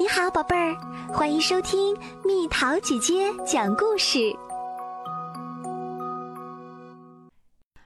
[0.00, 0.76] 你好，宝贝儿，
[1.12, 4.32] 欢迎收听蜜桃姐姐讲故事。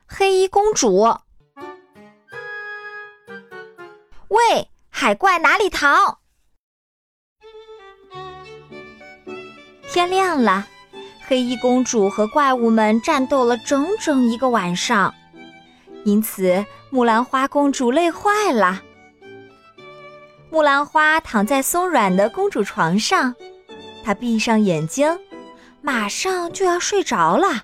[0.07, 1.17] 黑衣公主，
[4.29, 6.19] 喂，海怪哪里逃？
[9.91, 10.67] 天亮了，
[11.27, 15.15] 黑衣公主和怪物们战斗了整整一个晚上，
[16.05, 18.83] 因此木兰花公主累坏了。
[20.53, 23.35] 木兰花躺在松软的公主床上，
[24.05, 25.19] 她闭上眼睛，
[25.81, 27.63] 马上就要睡着了。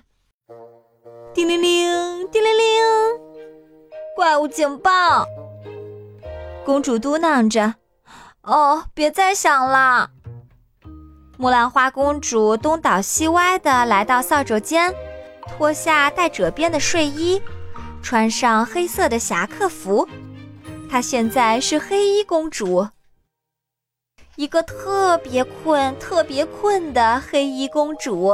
[1.31, 2.83] 叮铃铃，叮铃铃，
[4.15, 5.27] 怪物警报！
[6.65, 7.75] 公主嘟囔着
[8.41, 10.09] ：“哦，别再想了。”
[11.37, 14.91] 木兰花公主东倒西歪地来到扫帚间，
[15.47, 17.39] 脱下带褶边的睡衣，
[18.01, 20.09] 穿上黑色的侠客服。
[20.89, 22.87] 她现在是黑衣公主，
[24.35, 28.33] 一个特别困、特别困的黑衣公主。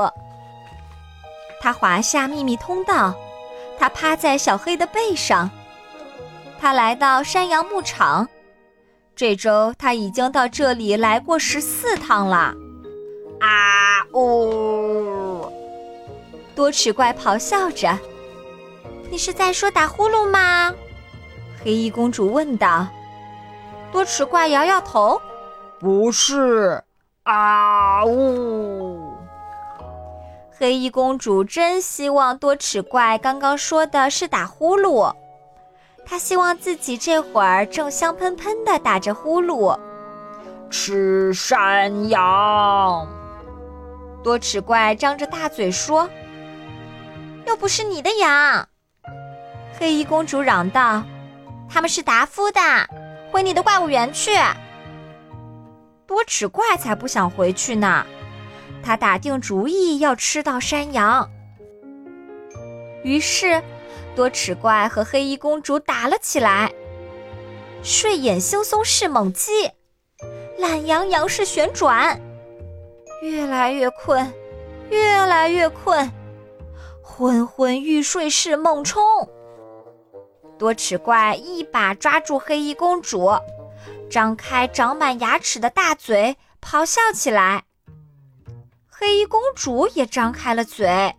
[1.60, 3.14] 她滑下秘密通道，
[3.78, 5.50] 她趴在小黑的背上。
[6.58, 8.26] 她来到山羊牧场，
[9.16, 12.56] 这周她已经到这里来过十四趟了。
[13.42, 15.52] 啊呜！
[16.56, 18.00] 多齿怪咆哮着
[19.12, 20.74] ：“你是在说打呼噜吗？”
[21.66, 22.86] 黑衣公主问道。
[23.92, 25.20] 多齿怪摇摇头
[25.82, 26.84] ：“不是。”
[27.24, 29.16] 啊呜！
[30.52, 35.12] 黑衣公主真希望多齿怪刚刚说的是打呼噜，
[36.06, 39.76] 她希望自己这会儿正香喷喷的打着呼噜。
[40.70, 43.08] 吃山羊！
[44.24, 46.08] 多齿怪张着大嘴说
[47.48, 48.68] ：“又不是你的羊！”
[49.80, 51.02] 黑衣公主嚷道
[51.70, 52.60] ：“他们是达夫的，
[53.32, 54.32] 回你的怪物园去。”
[56.08, 58.06] 多齿怪才不想回去呢，
[58.84, 61.30] 他打定主意要吃到山羊。
[63.04, 63.62] 于是，
[64.16, 66.72] 多齿怪和黑衣公主打了起来。
[67.84, 69.52] 睡眼惺忪式猛击，
[70.58, 72.20] 懒洋洋式旋转，
[73.22, 74.34] 越来越困，
[74.90, 76.12] 越来越困，
[77.04, 79.04] 昏昏欲睡式猛冲。
[80.58, 83.32] 多齿怪一把抓住黑衣公主。
[84.10, 87.64] 张开长满牙齿的大嘴，咆哮起来。
[88.88, 91.14] 黑衣公主也张开了嘴，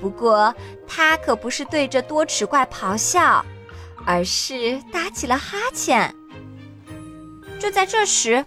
[0.00, 0.54] 不过
[0.86, 3.44] 她可不是对着多齿怪咆哮，
[4.06, 6.14] 而是打起了哈欠。
[7.58, 8.44] 就在这时，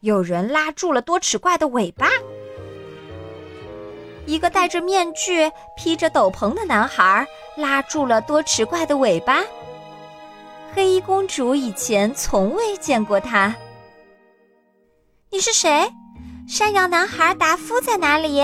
[0.00, 2.08] 有人拉住了多齿怪的尾巴。
[4.26, 7.26] 一个戴着面具、披着斗篷的男孩
[7.56, 9.42] 拉住了多齿怪的尾巴。
[10.74, 13.54] 黑衣公主以前从未见过他。
[15.30, 15.88] 你是谁？
[16.48, 18.42] 山羊男孩达夫在哪里？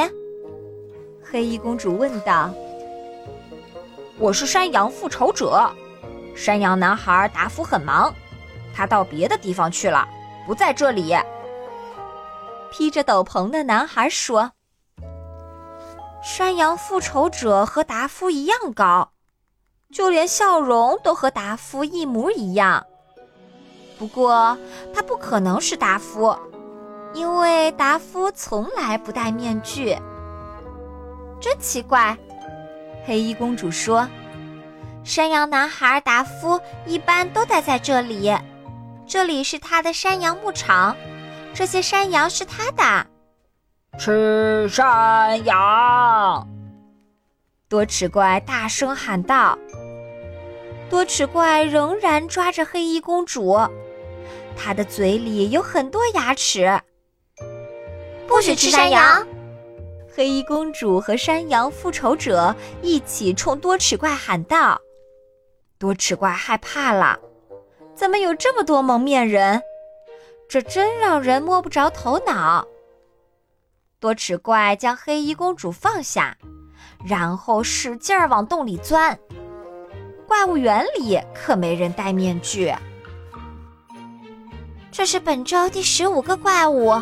[1.23, 2.51] 黑衣公主问道。
[4.19, 5.71] 我是山羊复仇者。
[6.35, 8.15] 山羊男孩达夫很忙，
[8.75, 10.09] 他到别的地方去了，
[10.47, 11.15] 不在这里。
[12.71, 14.53] 披着斗篷的男孩说。
[16.23, 19.13] 山羊复仇者和达夫一样高。
[19.91, 22.85] 就连笑容都和达夫一模一样。
[23.99, 24.57] 不过
[24.95, 26.37] 他不可能是达夫，
[27.15, 29.97] 因为达夫从来不戴面具。
[31.41, 32.19] 真奇怪，
[33.07, 34.07] 黑衣公主说
[35.05, 38.31] ：“山羊男孩达夫一般都待在这里，
[39.07, 40.95] 这里是他的山羊牧场，
[41.55, 43.07] 这些山羊是他的。”
[43.99, 46.47] 吃山羊！
[47.69, 49.59] 多齿怪大声喊道。
[50.89, 53.59] 多齿怪仍然抓着黑衣公主，
[54.57, 56.81] 她的嘴里有很多牙齿。
[58.29, 59.27] 不许吃山羊！
[60.15, 64.81] 黑衣公主和山羊复仇者一起冲多齿怪喊道
[65.77, 67.19] ：“多齿怪害怕了，
[67.97, 69.61] 怎么有这么多蒙面人？
[70.49, 72.65] 这真让人摸不着头脑。”
[74.01, 76.37] 多齿怪将黑衣公主放下，
[77.05, 79.19] 然后使劲儿往洞里钻。
[80.27, 82.73] 怪物园里可没人戴面具。
[84.93, 87.01] 这是本周第十五个怪物，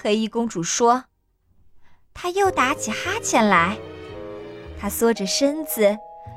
[0.00, 1.04] 黑衣公主说。
[2.14, 3.76] 她又打起哈欠来。
[4.80, 5.96] 她缩着身子，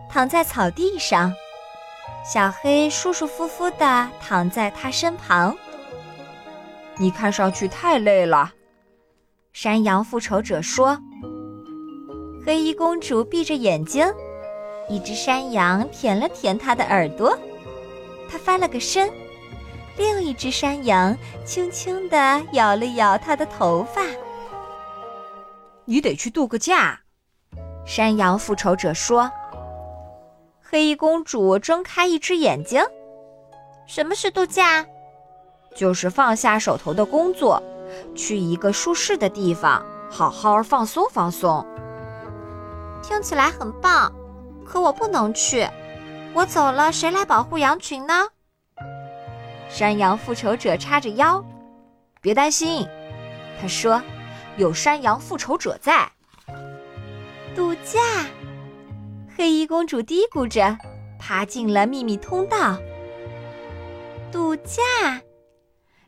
[0.10, 1.34] 躺在草地上。
[2.26, 5.56] 小黑舒舒服服地躺在她身旁。
[6.98, 8.52] 你看上去太累了，
[9.62, 10.98] 山羊复仇者说。
[12.46, 14.08] 黑衣公主闭着眼睛。
[14.88, 17.38] 一只山羊舔了舔她的耳朵，
[18.32, 19.12] 她翻了个身，
[19.98, 21.14] 另一只山羊
[21.44, 24.02] 轻轻地摇了摇她的头发。
[25.84, 27.02] 你得去度个假，
[27.86, 29.30] 山羊复仇者说。
[30.62, 32.82] 黑衣公主睁开一只眼睛
[33.86, 34.86] ：“什么是度假？
[35.76, 37.62] 就是放下手头的工作，
[38.16, 41.66] 去一个舒适的地方，好好放松放松。
[43.02, 44.12] 听起来很棒，
[44.66, 45.68] 可我不能去。
[46.34, 48.28] 我走了，谁来保护羊群呢？”
[49.70, 51.44] 山羊复仇者叉着腰
[52.22, 52.88] ：“别担心。”
[53.62, 54.02] 他说。
[54.58, 56.12] 有山羊复仇者在
[57.56, 58.02] 度假，
[59.38, 60.78] 黑衣公主嘀咕着，
[61.18, 62.76] 爬进了秘密通道。
[64.34, 64.84] 度假，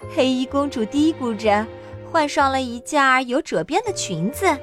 [0.09, 1.65] 黑衣公主嘀咕着，
[2.11, 4.57] 换上了一件有褶边的裙子。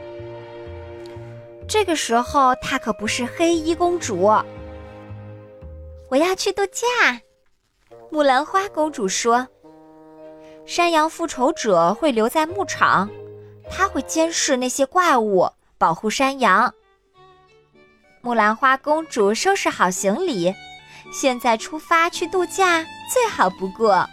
[1.67, 4.31] 这个时候，她可不是黑衣公主。
[6.08, 6.87] 我要去度假，
[8.11, 9.46] 木兰花公主说。
[10.64, 13.08] 山羊复仇者会留在牧场。
[13.70, 15.46] 他会监视那些怪物，
[15.76, 16.73] 保护山羊。
[18.23, 20.55] 木兰花公主收拾好行李，
[21.12, 22.82] 现在出发去度假
[23.12, 24.08] 最好不过。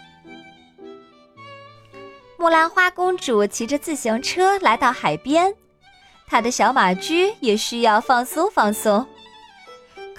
[2.38, 5.54] 木兰花公主骑着自行车来到海边，
[6.26, 9.06] 她的小马驹也需要放松放松。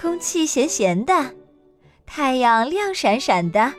[0.00, 1.32] 空气咸咸的，
[2.06, 3.72] 太阳亮闪闪的，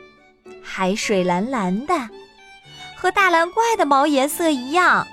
[0.62, 1.94] 海水蓝蓝的，
[2.96, 5.06] 和大蓝怪的毛颜色一样。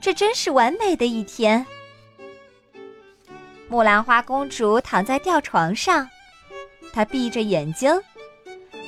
[0.00, 1.64] 这真是完美的一天。
[3.68, 6.08] 木兰花公主躺在吊床上，
[6.92, 8.02] 她闭着眼睛，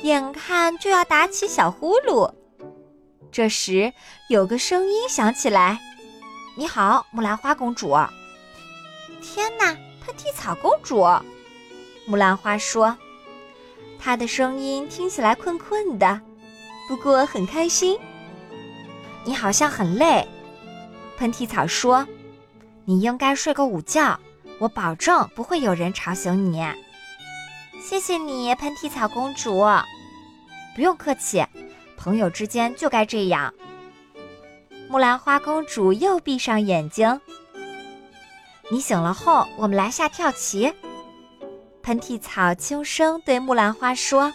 [0.02, 2.30] 眼看就要打起小呼噜。
[3.36, 3.92] 这时，
[4.28, 5.78] 有个声音响起来
[6.56, 7.94] ：“你好，木兰花公主。
[9.20, 11.04] ”“天哪，喷嚏草公主！”
[12.08, 12.96] 木兰花说，
[13.98, 16.18] 她的声音听起来困困的，
[16.88, 18.00] 不过很开心。
[19.22, 20.26] “你好像很累。”
[21.18, 22.08] 喷嚏草说
[22.86, 24.18] ：“你应该睡个午觉，
[24.58, 26.66] 我保证不会有人吵醒你。”
[27.86, 29.62] 谢谢你，喷嚏草公主。
[30.74, 31.44] 不用客气，
[32.06, 33.52] 朋友之间就该这样。
[34.88, 37.20] 木兰花公主又闭上眼睛。
[38.70, 40.72] 你醒了后，我们来下跳棋。
[41.82, 44.32] 喷嚏草轻声对木兰花说。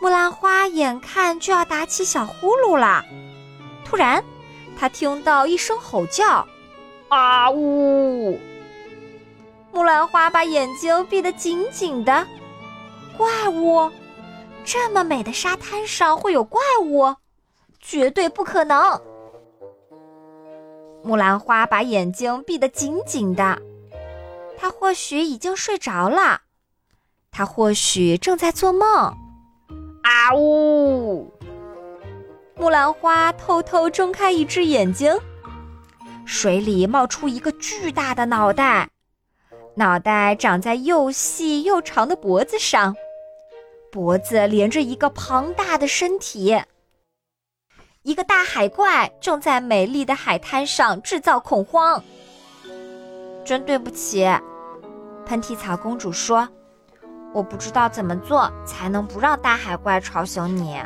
[0.00, 3.04] 木兰花眼看就要打起小呼噜了，
[3.84, 4.24] 突然。
[4.76, 6.44] 她听到一声吼叫，
[7.10, 8.40] 啊呜！
[9.72, 12.26] 木兰花把眼睛闭得紧紧的。
[13.16, 13.88] 怪物？
[14.64, 17.16] 这么美的沙滩上会有怪物？
[17.80, 19.00] 绝对不可能！
[21.02, 23.60] 木兰花把眼睛闭得紧紧的。
[24.56, 26.42] 她或许已经睡着了，
[27.32, 28.88] 她或许正在做梦。
[30.02, 31.32] 啊呜！
[32.54, 35.18] 木兰花偷偷睁开一只眼睛，
[36.24, 38.88] 水里冒出一个巨大的脑袋，
[39.74, 42.94] 脑袋长在又细又长的脖子上，
[43.92, 46.58] 脖子连着一个庞大的身体。
[48.04, 52.02] 一个大海怪正在美丽的海滩上制造恐慌。
[53.44, 54.24] 真对不起，
[55.26, 56.48] 喷嚏草公主说
[57.34, 60.80] ：“我不知道怎么做才能不让大海怪吵醒你。”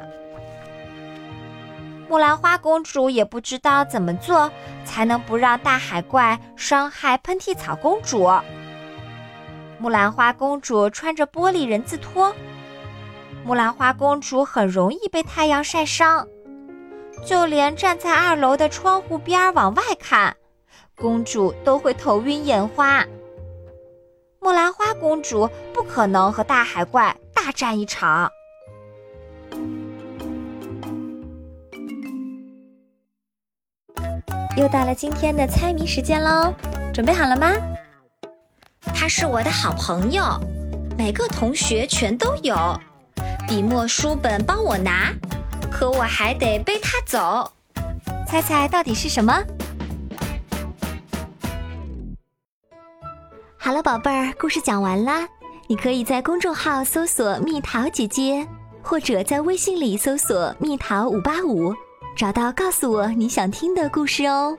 [2.11, 4.51] 木兰花公主也不知道怎么做
[4.85, 8.29] 才能不让大海怪伤害喷嚏草公主。
[9.79, 12.35] 木兰花公主穿着玻璃人字拖，
[13.47, 16.27] 木兰花公主很容易被太阳晒伤，
[17.25, 20.37] 就连站在二楼的窗户边往外看，
[20.97, 23.07] 公主都会头晕眼花。
[24.41, 28.29] 木兰花公主不可能和大海怪大战一场。
[34.57, 36.53] 又到了今天的猜谜时间喽，
[36.93, 37.53] 准备好了吗？
[38.93, 40.25] 他是我的好朋友，
[40.99, 42.57] 每个同学全都有。
[43.47, 45.13] 笔墨书本帮我拿，
[45.71, 47.49] 可我还得背他走。
[48.27, 49.41] 猜猜到底是什么？
[53.57, 55.29] 好了，宝贝儿，故事讲完啦。
[55.69, 58.45] 你可以在公众号搜索“蜜桃姐姐”，
[58.83, 61.73] 或者在微信里搜索“蜜桃五八五”。
[62.19, 64.59] 找到，告诉我你想听的故事哦。